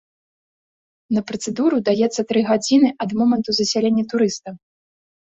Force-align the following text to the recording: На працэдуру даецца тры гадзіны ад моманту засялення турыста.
На 1.17 1.21
працэдуру 1.29 1.77
даецца 1.89 2.21
тры 2.31 2.41
гадзіны 2.49 2.89
ад 3.05 3.09
моманту 3.19 3.49
засялення 3.59 4.03
турыста. 4.15 4.49